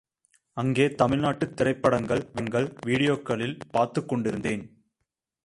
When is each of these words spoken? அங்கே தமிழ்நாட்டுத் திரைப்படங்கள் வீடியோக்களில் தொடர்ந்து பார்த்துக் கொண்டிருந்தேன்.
அங்கே 0.53 0.87
தமிழ்நாட்டுத் 0.87 1.53
திரைப்படங்கள் 1.53 2.31
வீடியோக்களில் 2.85 3.59
தொடர்ந்து 3.59 3.69
பார்த்துக் 3.71 4.07
கொண்டிருந்தேன். 4.07 4.83